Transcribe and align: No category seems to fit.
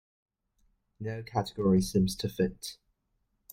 No 0.99 1.21
category 1.21 1.79
seems 1.79 2.15
to 2.15 2.27
fit. 2.27 2.79